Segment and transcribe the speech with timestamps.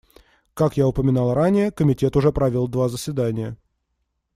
[0.55, 3.55] Как я упоминал ранее, Комитет уже провел два заседания.